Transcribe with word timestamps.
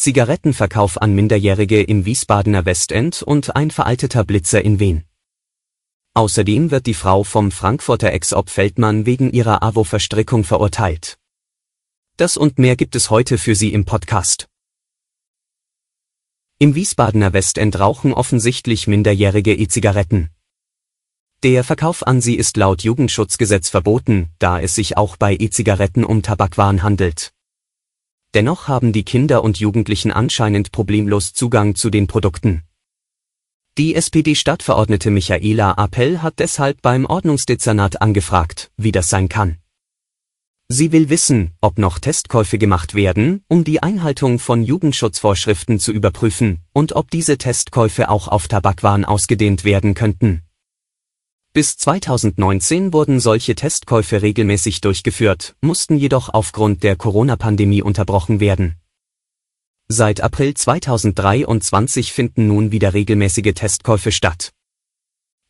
Zigarettenverkauf 0.00 1.02
an 1.02 1.14
Minderjährige 1.14 1.82
im 1.82 2.06
Wiesbadener 2.06 2.64
Westend 2.64 3.22
und 3.22 3.54
ein 3.54 3.70
veralteter 3.70 4.24
Blitzer 4.24 4.64
in 4.64 4.80
Wien. 4.80 5.04
Außerdem 6.14 6.70
wird 6.70 6.86
die 6.86 6.94
Frau 6.94 7.22
vom 7.22 7.50
Frankfurter 7.50 8.10
Ex-Ob 8.10 8.48
Feldmann 8.48 9.04
wegen 9.04 9.30
ihrer 9.30 9.62
AWO-Verstrickung 9.62 10.44
verurteilt. 10.44 11.18
Das 12.16 12.38
und 12.38 12.58
mehr 12.58 12.76
gibt 12.76 12.96
es 12.96 13.10
heute 13.10 13.36
für 13.36 13.54
Sie 13.54 13.74
im 13.74 13.84
Podcast. 13.84 14.48
Im 16.58 16.74
Wiesbadener 16.74 17.34
Westend 17.34 17.78
rauchen 17.78 18.14
offensichtlich 18.14 18.86
minderjährige 18.86 19.54
E-Zigaretten. 19.54 20.30
Der 21.42 21.62
Verkauf 21.62 22.06
an 22.06 22.22
sie 22.22 22.36
ist 22.36 22.56
laut 22.56 22.84
Jugendschutzgesetz 22.84 23.68
verboten, 23.68 24.30
da 24.38 24.62
es 24.62 24.74
sich 24.74 24.96
auch 24.96 25.18
bei 25.18 25.36
E-Zigaretten 25.36 26.04
um 26.04 26.22
Tabakwaren 26.22 26.82
handelt. 26.82 27.34
Dennoch 28.34 28.68
haben 28.68 28.92
die 28.92 29.04
Kinder 29.04 29.42
und 29.42 29.58
Jugendlichen 29.58 30.12
anscheinend 30.12 30.70
problemlos 30.70 31.32
Zugang 31.32 31.74
zu 31.74 31.90
den 31.90 32.06
Produkten. 32.06 32.62
Die 33.76 33.94
SPD-Stadtverordnete 33.94 35.10
Michaela 35.10 35.74
Appell 35.76 36.18
hat 36.18 36.38
deshalb 36.38 36.80
beim 36.82 37.06
Ordnungsdezernat 37.06 38.00
angefragt, 38.00 38.70
wie 38.76 38.92
das 38.92 39.08
sein 39.08 39.28
kann. 39.28 39.58
Sie 40.68 40.92
will 40.92 41.08
wissen, 41.08 41.50
ob 41.60 41.78
noch 41.78 41.98
Testkäufe 41.98 42.56
gemacht 42.56 42.94
werden, 42.94 43.42
um 43.48 43.64
die 43.64 43.82
Einhaltung 43.82 44.38
von 44.38 44.62
Jugendschutzvorschriften 44.62 45.80
zu 45.80 45.90
überprüfen, 45.90 46.60
und 46.72 46.92
ob 46.92 47.10
diese 47.10 47.38
Testkäufe 47.38 48.08
auch 48.08 48.28
auf 48.28 48.46
Tabakwaren 48.46 49.04
ausgedehnt 49.04 49.64
werden 49.64 49.94
könnten. 49.94 50.42
Bis 51.52 51.76
2019 51.78 52.92
wurden 52.92 53.18
solche 53.18 53.56
Testkäufe 53.56 54.22
regelmäßig 54.22 54.80
durchgeführt, 54.82 55.56
mussten 55.60 55.96
jedoch 55.96 56.28
aufgrund 56.28 56.84
der 56.84 56.94
Corona-Pandemie 56.94 57.82
unterbrochen 57.82 58.38
werden. 58.38 58.76
Seit 59.88 60.20
April 60.20 60.54
2023 60.54 62.12
finden 62.12 62.46
nun 62.46 62.70
wieder 62.70 62.94
regelmäßige 62.94 63.52
Testkäufe 63.52 64.12
statt. 64.12 64.52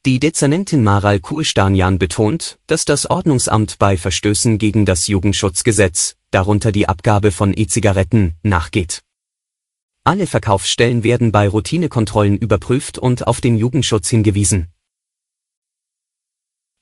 Die 0.07 0.19
Dezernentin 0.19 0.83
Maral 0.83 1.21
Kuhlstanian 1.21 1.99
betont, 1.99 2.59
dass 2.67 2.87
das 2.87 3.05
Ordnungsamt 3.05 3.79
bei 3.79 3.99
Verstößen 3.99 4.57
gegen 4.57 4.87
das 4.87 5.07
Jugendschutzgesetz, 5.07 6.17
darunter 6.31 6.73
die 6.73 6.89
Abgabe 6.89 7.31
von 7.31 7.53
E-Zigaretten, 7.55 8.37
nachgeht. 8.43 9.03
Alle 10.05 10.27
Verkaufsstellen 10.27 11.05
werden 11.05 11.31
bei 11.31 11.47
Routinekontrollen 11.47 12.39
überprüft 12.39 12.97
und 12.97 13.27
auf 13.27 13.43
den 13.43 13.59
Jugendschutz 13.59 14.09
hingewiesen. 14.09 14.69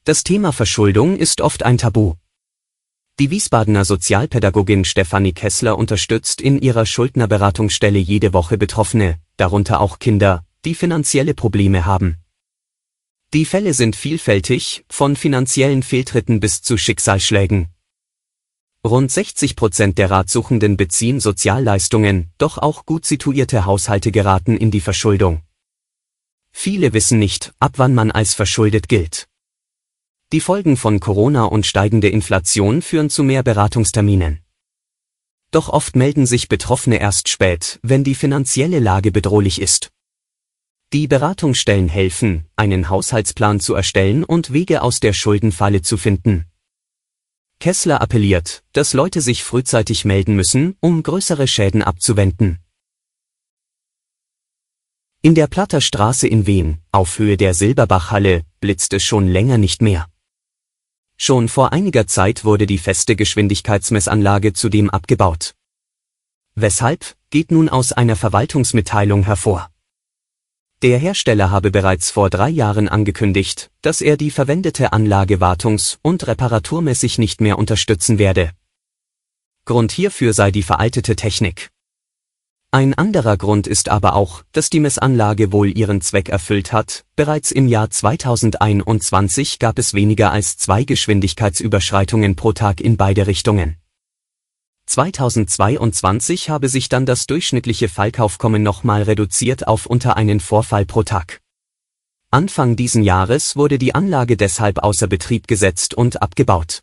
Das 0.08 0.24
Thema 0.24 0.52
Verschuldung 0.52 1.18
ist 1.18 1.42
oft 1.42 1.64
ein 1.64 1.76
Tabu. 1.76 2.14
Die 3.18 3.30
Wiesbadener 3.30 3.84
Sozialpädagogin 3.84 4.86
Stefanie 4.86 5.34
Kessler 5.34 5.76
unterstützt 5.76 6.40
in 6.40 6.58
ihrer 6.62 6.86
Schuldnerberatungsstelle 6.86 7.98
jede 7.98 8.32
Woche 8.32 8.56
Betroffene, 8.56 9.20
darunter 9.36 9.82
auch 9.82 9.98
Kinder, 9.98 10.46
die 10.64 10.74
finanzielle 10.74 11.34
Probleme 11.34 11.84
haben. 11.84 12.16
Die 13.34 13.44
Fälle 13.44 13.74
sind 13.74 13.96
vielfältig, 13.96 14.86
von 14.88 15.14
finanziellen 15.14 15.82
Fehltritten 15.82 16.40
bis 16.40 16.62
zu 16.62 16.78
Schicksalsschlägen. 16.78 17.68
Rund 18.86 19.12
60 19.12 19.56
Prozent 19.56 19.98
der 19.98 20.10
Ratsuchenden 20.10 20.78
beziehen 20.78 21.20
Sozialleistungen, 21.20 22.30
doch 22.38 22.56
auch 22.56 22.86
gut 22.86 23.04
situierte 23.04 23.66
Haushalte 23.66 24.10
geraten 24.10 24.56
in 24.56 24.70
die 24.70 24.80
Verschuldung. 24.80 25.42
Viele 26.50 26.94
wissen 26.94 27.18
nicht, 27.18 27.52
ab 27.58 27.72
wann 27.76 27.94
man 27.94 28.10
als 28.10 28.32
verschuldet 28.32 28.88
gilt. 28.88 29.28
Die 30.30 30.40
Folgen 30.40 30.76
von 30.76 31.00
Corona 31.00 31.44
und 31.44 31.64
steigende 31.64 32.10
Inflation 32.10 32.82
führen 32.82 33.08
zu 33.08 33.22
mehr 33.22 33.42
Beratungsterminen. 33.42 34.40
Doch 35.50 35.70
oft 35.70 35.96
melden 35.96 36.26
sich 36.26 36.48
Betroffene 36.48 37.00
erst 37.00 37.30
spät, 37.30 37.80
wenn 37.82 38.04
die 38.04 38.14
finanzielle 38.14 38.78
Lage 38.78 39.10
bedrohlich 39.10 39.58
ist. 39.58 39.90
Die 40.92 41.06
Beratungsstellen 41.06 41.88
helfen, 41.88 42.44
einen 42.56 42.90
Haushaltsplan 42.90 43.58
zu 43.58 43.74
erstellen 43.74 44.22
und 44.22 44.52
Wege 44.52 44.82
aus 44.82 45.00
der 45.00 45.14
Schuldenfalle 45.14 45.80
zu 45.80 45.96
finden. 45.96 46.44
Kessler 47.58 48.02
appelliert, 48.02 48.62
dass 48.74 48.92
Leute 48.92 49.22
sich 49.22 49.42
frühzeitig 49.42 50.04
melden 50.04 50.36
müssen, 50.36 50.76
um 50.80 51.02
größere 51.02 51.48
Schäden 51.48 51.82
abzuwenden. 51.82 52.58
In 55.22 55.34
der 55.34 55.46
Platter 55.46 55.80
Straße 55.80 56.28
in 56.28 56.46
Wien, 56.46 56.82
auf 56.92 57.18
Höhe 57.18 57.38
der 57.38 57.54
Silberbachhalle, 57.54 58.42
blitzt 58.60 58.92
es 58.92 59.02
schon 59.02 59.26
länger 59.26 59.56
nicht 59.56 59.80
mehr. 59.80 60.06
Schon 61.20 61.48
vor 61.48 61.72
einiger 61.72 62.06
Zeit 62.06 62.44
wurde 62.44 62.66
die 62.66 62.78
feste 62.78 63.16
Geschwindigkeitsmessanlage 63.16 64.52
zudem 64.52 64.88
abgebaut. 64.88 65.54
Weshalb, 66.54 67.16
geht 67.30 67.50
nun 67.50 67.68
aus 67.68 67.92
einer 67.92 68.16
Verwaltungsmitteilung 68.16 69.24
hervor. 69.24 69.68
Der 70.82 70.98
Hersteller 70.98 71.50
habe 71.50 71.72
bereits 71.72 72.12
vor 72.12 72.30
drei 72.30 72.48
Jahren 72.48 72.88
angekündigt, 72.88 73.70
dass 73.82 74.00
er 74.00 74.16
die 74.16 74.30
verwendete 74.30 74.92
Anlage 74.92 75.40
wartungs- 75.40 75.98
und 76.02 76.28
reparaturmäßig 76.28 77.18
nicht 77.18 77.40
mehr 77.40 77.58
unterstützen 77.58 78.18
werde. 78.18 78.52
Grund 79.64 79.90
hierfür 79.90 80.32
sei 80.32 80.52
die 80.52 80.62
veraltete 80.62 81.16
Technik. 81.16 81.70
Ein 82.70 82.92
anderer 82.92 83.38
Grund 83.38 83.66
ist 83.66 83.88
aber 83.88 84.14
auch, 84.14 84.42
dass 84.52 84.68
die 84.68 84.80
Messanlage 84.80 85.52
wohl 85.52 85.74
ihren 85.74 86.02
Zweck 86.02 86.28
erfüllt 86.28 86.70
hat, 86.70 87.06
bereits 87.16 87.50
im 87.50 87.66
Jahr 87.66 87.88
2021 87.88 89.58
gab 89.58 89.78
es 89.78 89.94
weniger 89.94 90.32
als 90.32 90.58
zwei 90.58 90.84
Geschwindigkeitsüberschreitungen 90.84 92.36
pro 92.36 92.52
Tag 92.52 92.82
in 92.82 92.98
beide 92.98 93.26
Richtungen. 93.26 93.78
2022 94.84 96.50
habe 96.50 96.68
sich 96.68 96.90
dann 96.90 97.06
das 97.06 97.26
durchschnittliche 97.26 97.88
Fallkaufkommen 97.88 98.62
nochmal 98.62 99.02
reduziert 99.02 99.66
auf 99.66 99.86
unter 99.86 100.18
einen 100.18 100.38
Vorfall 100.38 100.84
pro 100.84 101.02
Tag. 101.04 101.40
Anfang 102.30 102.76
diesen 102.76 103.02
Jahres 103.02 103.56
wurde 103.56 103.78
die 103.78 103.94
Anlage 103.94 104.36
deshalb 104.36 104.80
außer 104.80 105.06
Betrieb 105.06 105.48
gesetzt 105.48 105.94
und 105.94 106.20
abgebaut. 106.20 106.82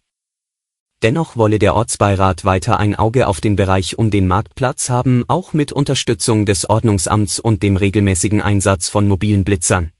Dennoch 1.01 1.35
wolle 1.35 1.59
der 1.59 1.75
Ortsbeirat 1.75 2.45
weiter 2.45 2.79
ein 2.79 2.95
Auge 2.95 3.27
auf 3.27 3.41
den 3.41 3.55
Bereich 3.55 3.97
um 3.97 4.09
den 4.11 4.27
Marktplatz 4.27 4.89
haben, 4.89 5.23
auch 5.27 5.53
mit 5.53 5.71
Unterstützung 5.71 6.45
des 6.45 6.69
Ordnungsamts 6.69 7.39
und 7.39 7.63
dem 7.63 7.77
regelmäßigen 7.77 8.41
Einsatz 8.41 8.89
von 8.89 9.07
mobilen 9.07 9.43
Blitzern. 9.43 9.91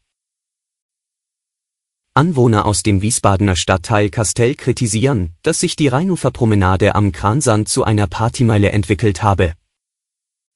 Anwohner 2.14 2.66
aus 2.66 2.82
dem 2.82 3.02
Wiesbadener 3.02 3.58
Stadtteil 3.58 4.10
Kastell 4.10 4.56
kritisieren, 4.56 5.34
dass 5.44 5.60
sich 5.60 5.76
die 5.76 5.90
Rheinufer 5.90 6.32
Promenade 6.32 6.96
am 6.96 7.12
Kransand 7.12 7.68
zu 7.68 7.84
einer 7.84 8.08
Partymeile 8.08 8.72
entwickelt 8.72 9.22
habe. 9.22 9.54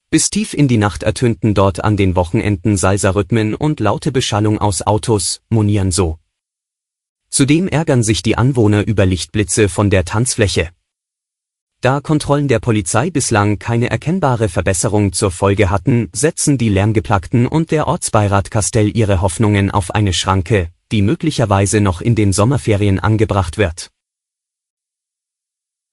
Bis 0.10 0.30
tief 0.30 0.54
in 0.54 0.70
die 0.70 0.78
Nacht 0.78 1.04
ertönten 1.04 1.54
dort 1.54 1.84
an 1.84 1.98
den 1.98 2.16
Wochenenden 2.16 2.78
Salsa-Rhythmen 2.78 3.56
und 3.56 3.82
laute 3.82 4.14
Beschallung 4.14 4.58
aus 4.58 4.82
Autos, 4.82 5.42
monieren 5.50 5.92
so. 5.92 6.18
Zudem 7.30 7.68
ärgern 7.68 8.04
sich 8.04 8.22
die 8.22 8.38
Anwohner 8.38 8.86
über 8.86 9.06
Lichtblitze 9.06 9.70
von 9.70 9.90
der 9.90 10.06
Tanzfläche. 10.06 10.70
Da 11.82 12.02
Kontrollen 12.02 12.50
der 12.50 12.60
Polizei 12.60 13.10
bislang 13.10 13.58
keine 13.58 13.90
erkennbare 13.90 14.50
Verbesserung 14.50 15.14
zur 15.14 15.32
Folge 15.32 15.70
hatten, 15.70 16.10
setzen 16.12 16.58
die 16.58 16.68
Lärmgeplagten 16.68 17.48
und 17.48 17.72
der 17.72 17.88
Ortsbeirat 17.88 18.52
Kastell 18.52 18.96
ihre 18.98 19.22
Hoffnungen 19.22 19.72
auf 19.72 19.92
eine 19.92 20.12
Schranke, 20.12 20.72
die 20.92 21.02
möglicherweise 21.02 21.80
noch 21.80 22.02
in 22.02 22.16
den 22.16 22.34
Sommerferien 22.34 23.00
angebracht 23.00 23.58
wird. 23.58 23.92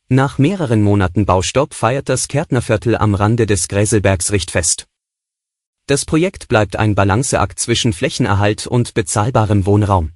Nach 0.09 0.39
mehreren 0.39 0.83
Monaten 0.83 1.25
Baustopp 1.25 1.73
feiert 1.73 2.09
das 2.09 2.27
Kärtnerviertel 2.27 2.97
am 2.97 3.15
Rande 3.15 3.47
des 3.47 3.69
Gräselbergs 3.69 4.33
Richtfest. 4.33 4.89
Das 5.87 6.05
Projekt 6.05 6.49
bleibt 6.49 6.75
ein 6.75 6.97
Balanceakt 6.97 7.61
zwischen 7.61 7.93
Flächenerhalt 7.93 8.67
und 8.67 8.95
bezahlbarem 8.95 9.67
Wohnraum. 9.67 10.16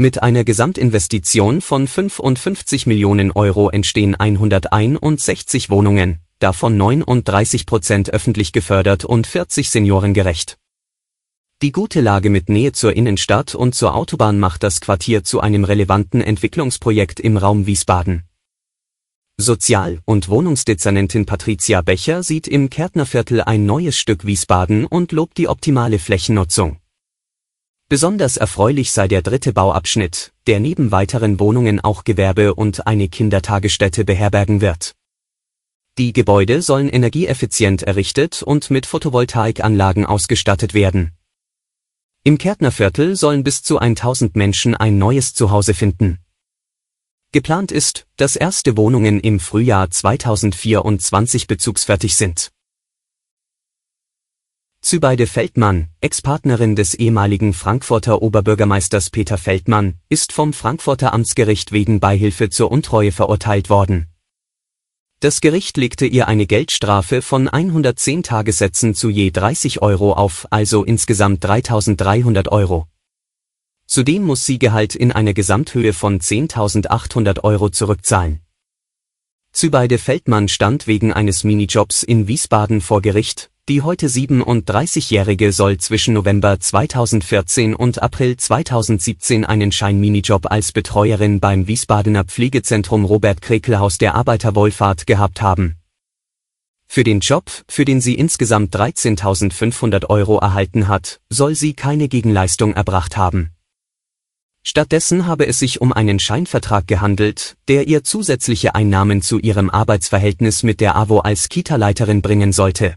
Mit 0.00 0.22
einer 0.22 0.44
Gesamtinvestition 0.44 1.60
von 1.60 1.88
55 1.88 2.86
Millionen 2.86 3.32
Euro 3.32 3.68
entstehen 3.68 4.14
161 4.14 5.70
Wohnungen, 5.70 6.20
davon 6.38 6.76
39 6.76 7.66
Prozent 7.66 8.10
öffentlich 8.10 8.52
gefördert 8.52 9.04
und 9.04 9.26
40 9.26 9.70
seniorengerecht. 9.70 10.56
Die 11.62 11.72
gute 11.72 12.00
Lage 12.00 12.30
mit 12.30 12.48
Nähe 12.48 12.70
zur 12.70 12.94
Innenstadt 12.94 13.56
und 13.56 13.74
zur 13.74 13.96
Autobahn 13.96 14.38
macht 14.38 14.62
das 14.62 14.80
Quartier 14.80 15.24
zu 15.24 15.40
einem 15.40 15.64
relevanten 15.64 16.20
Entwicklungsprojekt 16.20 17.18
im 17.18 17.36
Raum 17.36 17.66
Wiesbaden. 17.66 18.22
Sozial- 19.36 19.98
und 20.04 20.28
Wohnungsdezernentin 20.28 21.26
Patricia 21.26 21.82
Becher 21.82 22.22
sieht 22.22 22.46
im 22.46 22.70
Kärtnerviertel 22.70 23.40
ein 23.40 23.66
neues 23.66 23.98
Stück 23.98 24.24
Wiesbaden 24.24 24.86
und 24.86 25.10
lobt 25.10 25.38
die 25.38 25.48
optimale 25.48 25.98
Flächennutzung. 25.98 26.78
Besonders 27.90 28.36
erfreulich 28.36 28.92
sei 28.92 29.08
der 29.08 29.22
dritte 29.22 29.54
Bauabschnitt, 29.54 30.34
der 30.46 30.60
neben 30.60 30.90
weiteren 30.90 31.40
Wohnungen 31.40 31.80
auch 31.80 32.04
Gewerbe 32.04 32.54
und 32.54 32.86
eine 32.86 33.08
Kindertagesstätte 33.08 34.04
beherbergen 34.04 34.60
wird. 34.60 34.94
Die 35.96 36.12
Gebäude 36.12 36.60
sollen 36.60 36.90
energieeffizient 36.90 37.82
errichtet 37.82 38.42
und 38.42 38.70
mit 38.70 38.84
Photovoltaikanlagen 38.84 40.04
ausgestattet 40.04 40.74
werden. 40.74 41.12
Im 42.24 42.36
Kärtnerviertel 42.36 43.16
sollen 43.16 43.42
bis 43.42 43.62
zu 43.62 43.78
1000 43.78 44.36
Menschen 44.36 44.74
ein 44.74 44.98
neues 44.98 45.32
Zuhause 45.32 45.72
finden. 45.72 46.18
Geplant 47.32 47.72
ist, 47.72 48.06
dass 48.16 48.36
erste 48.36 48.76
Wohnungen 48.76 49.18
im 49.18 49.40
Frühjahr 49.40 49.90
2024 49.90 51.46
bezugsfertig 51.46 52.16
sind. 52.16 52.50
Zübeide 54.90 55.26
Feldmann, 55.26 55.88
Ex-Partnerin 56.00 56.74
des 56.74 56.94
ehemaligen 56.94 57.52
Frankfurter 57.52 58.22
Oberbürgermeisters 58.22 59.10
Peter 59.10 59.36
Feldmann, 59.36 59.98
ist 60.08 60.32
vom 60.32 60.54
Frankfurter 60.54 61.12
Amtsgericht 61.12 61.72
wegen 61.72 62.00
Beihilfe 62.00 62.48
zur 62.48 62.72
Untreue 62.72 63.12
verurteilt 63.12 63.68
worden. 63.68 64.06
Das 65.20 65.42
Gericht 65.42 65.76
legte 65.76 66.06
ihr 66.06 66.26
eine 66.26 66.46
Geldstrafe 66.46 67.20
von 67.20 67.48
110 67.48 68.22
Tagessätzen 68.22 68.94
zu 68.94 69.10
je 69.10 69.30
30 69.30 69.82
Euro 69.82 70.14
auf, 70.14 70.46
also 70.48 70.84
insgesamt 70.84 71.44
3300 71.44 72.48
Euro. 72.50 72.86
Zudem 73.84 74.22
muss 74.22 74.46
sie 74.46 74.58
Gehalt 74.58 74.94
in 74.94 75.12
einer 75.12 75.34
Gesamthöhe 75.34 75.92
von 75.92 76.18
10.800 76.18 77.44
Euro 77.44 77.68
zurückzahlen. 77.68 78.40
Zübeide 79.52 79.98
Feldmann 79.98 80.48
stand 80.48 80.86
wegen 80.86 81.12
eines 81.12 81.44
Minijobs 81.44 82.02
in 82.02 82.26
Wiesbaden 82.26 82.80
vor 82.80 83.02
Gericht, 83.02 83.50
die 83.68 83.82
heute 83.82 84.06
37-Jährige 84.06 85.52
soll 85.52 85.76
zwischen 85.76 86.14
November 86.14 86.58
2014 86.58 87.74
und 87.74 88.02
April 88.02 88.38
2017 88.38 89.44
einen 89.44 89.72
Schein-Minijob 89.72 90.50
als 90.50 90.72
Betreuerin 90.72 91.38
beim 91.38 91.66
Wiesbadener 91.66 92.24
Pflegezentrum 92.24 93.04
Robert 93.04 93.42
Krekelhaus 93.42 93.98
der 93.98 94.14
Arbeiterwohlfahrt 94.14 95.06
gehabt 95.06 95.42
haben. 95.42 95.76
Für 96.86 97.04
den 97.04 97.20
Job, 97.20 97.50
für 97.68 97.84
den 97.84 98.00
sie 98.00 98.14
insgesamt 98.14 98.74
13.500 98.74 100.06
Euro 100.06 100.38
erhalten 100.38 100.88
hat, 100.88 101.20
soll 101.28 101.54
sie 101.54 101.74
keine 101.74 102.08
Gegenleistung 102.08 102.72
erbracht 102.72 103.18
haben. 103.18 103.50
Stattdessen 104.62 105.26
habe 105.26 105.46
es 105.46 105.58
sich 105.58 105.82
um 105.82 105.92
einen 105.92 106.18
Scheinvertrag 106.18 106.86
gehandelt, 106.86 107.58
der 107.68 107.86
ihr 107.86 108.02
zusätzliche 108.02 108.74
Einnahmen 108.74 109.20
zu 109.20 109.38
ihrem 109.38 109.68
Arbeitsverhältnis 109.68 110.62
mit 110.62 110.80
der 110.80 110.96
AWO 110.96 111.18
als 111.18 111.50
Kita-Leiterin 111.50 112.22
bringen 112.22 112.52
sollte. 112.52 112.96